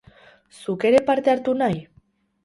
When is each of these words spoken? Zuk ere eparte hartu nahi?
Zuk 0.61 0.85
ere 0.89 0.97
eparte 1.01 1.31
hartu 1.33 1.53
nahi? 1.59 1.77